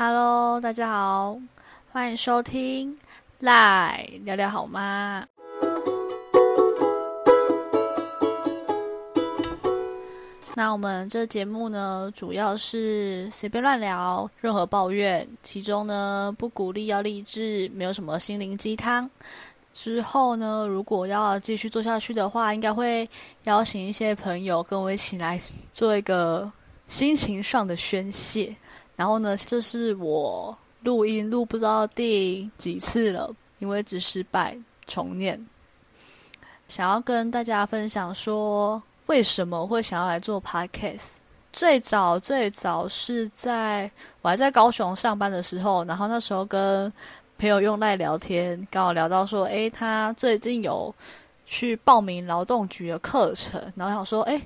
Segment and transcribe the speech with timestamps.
[0.00, 1.36] Hello，大家好，
[1.90, 2.96] 欢迎收听
[3.40, 5.26] 来聊聊好吗？
[10.54, 19.10] 那我们这节目呢，主要是随便乱聊，任何抱怨，其中呢不鼓励要励志，没有什么心灵鸡汤。
[19.72, 23.10] 之后呢，如果要继续做下去的话，应该会
[23.46, 25.40] 邀请一些朋友跟我一起来
[25.72, 26.48] 做一个
[26.86, 28.54] 心情上的宣泄。
[28.98, 34.58] 然后呢，这是我录音录不知道第几次了，因为只失败
[34.88, 35.40] 重念。
[36.66, 41.18] 想要跟大家分享说，为什么会想要来做 podcast？
[41.52, 43.88] 最早最早是在
[44.20, 46.92] 我还在高雄上班的时候，然后那时候跟
[47.38, 50.92] 朋友用赖聊天，刚好聊到说，诶，他最近有
[51.46, 54.42] 去报名劳动局的课程，然后想说，诶，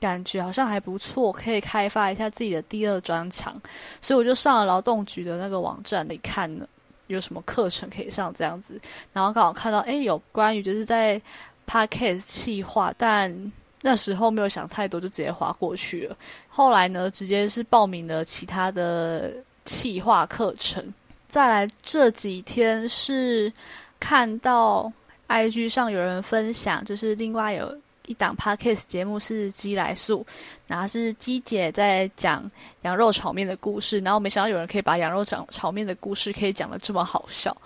[0.00, 3.60] 感觉好像还不错，可以开发一下自己的第二专长，
[4.00, 6.66] 所以我就上了劳动局的那个网站里看了
[7.08, 8.80] 有什么课程可以上这样子，
[9.12, 11.20] 然后刚好看到，诶，有关于就是在
[11.68, 13.52] podcast 企划，但
[13.82, 16.16] 那时候没有想太多，就直接划过去了。
[16.48, 19.32] 后来呢，直接是报名了其他的
[19.64, 20.82] 企划课程。
[21.28, 23.52] 再来这几天是
[23.98, 24.92] 看到
[25.28, 27.76] IG 上有人分享，就是另外有
[28.10, 30.26] 一档 Podcast 节目是鸡来素，
[30.66, 32.50] 然后是鸡姐在讲
[32.82, 37.56] 羊肉炒面的故事，然后没想到有人可以把羊肉炒炒面的故事可以讲的这么好笑。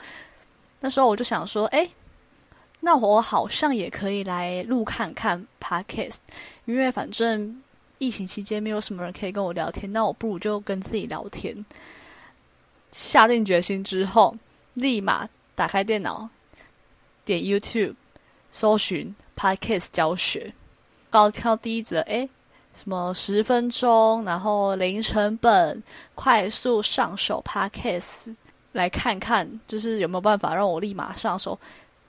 [0.81, 1.89] 那时候我就想说，哎，
[2.81, 6.17] 那我好像也可以来录看看 Podcast，
[6.67, 7.63] 因为反正
[7.97, 11.65] 疫情期间没有什么人可以跟我聊天，那我不如就跟自己聊天。
[12.93, 14.37] 下定决心之后，
[14.75, 16.29] 立马打开电脑，
[17.25, 17.95] 点 YouTube，
[18.51, 20.53] 搜寻 Podcast 教学，
[21.11, 22.29] 高挑第一则，诶，
[22.75, 25.83] 什么十分钟，然后零成本，
[26.15, 28.35] 快速上手 Podcast，
[28.73, 31.59] 来看看，就是有没有办法让我立马上手。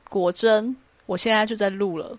[0.09, 2.17] 果真，我现在就在录了。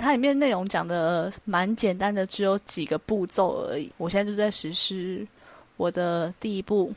[0.00, 3.90] 它里面内容讲的蛮简单的，只有几个步骤而已。
[3.96, 5.26] 我现在就在实施
[5.76, 6.92] 我的第一步。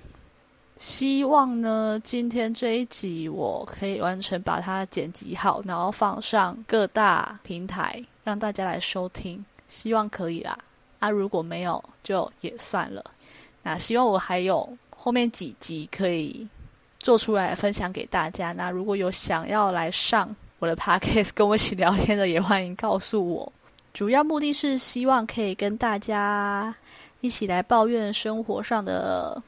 [0.82, 9.46] 希望呢，今天这一集我可以完成把它剪辑好，然后放上各大平台，让大家来收听。
[9.68, 10.58] 希望可以啦，
[10.98, 13.06] 啊，如果没有就也算了。
[13.62, 16.48] 那希望我还有后面几集可以
[16.98, 18.52] 做出来分享给大家。
[18.52, 23.54] 那如果有想要来上我的 podcast 跟我一起聊天的，也欢迎告诉我。
[23.94, 26.74] 主要目的是希望可以跟大家
[27.20, 29.40] 一起来抱怨生活上的。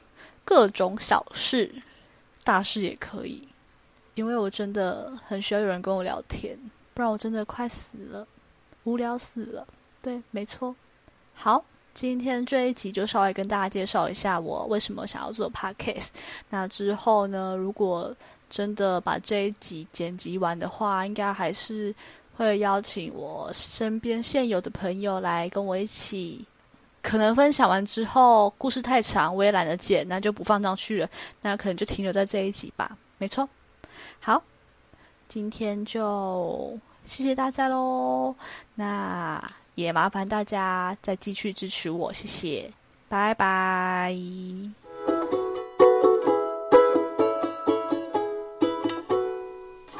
[0.44, 1.74] 各种小事、
[2.44, 3.42] 大事也可以，
[4.14, 6.58] 因为我真的很需要有人跟我聊天，
[6.92, 8.26] 不然我真的快死了，
[8.84, 9.66] 无聊死了。
[10.02, 10.76] 对，没错。
[11.32, 16.10] 好，今天这一集就稍微跟大家介绍一下我为什么想要做 podcast。
[16.50, 18.14] 那之后呢，如果
[18.50, 21.92] 真的把这一集剪辑完的话，应该还是
[22.36, 26.44] 会邀请我身边现有的朋友来跟我一起。
[27.04, 31.08] 可能分享完之后，故事太长，我也懒得剪，那就不放上去了。
[31.42, 32.96] 那可能就停留在这一集吧。
[33.18, 33.46] 没错，
[34.20, 34.42] 好，
[35.28, 38.34] 今天就谢谢大家喽。
[38.74, 39.38] 那
[39.74, 42.72] 也麻烦大家再继续支持我，谢谢，
[43.06, 44.16] 拜拜。